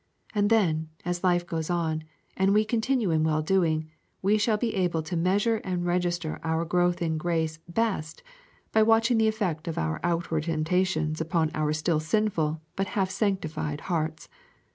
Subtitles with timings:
[0.33, 2.03] And then, as life goes on,
[2.35, 3.87] and we continue in well doing,
[4.23, 8.23] we shall be able to measure and register our growth in grace best
[8.71, 13.81] by watching the effect of outward temptations upon our still sinful and but half sanctified
[13.81, 14.27] hearts.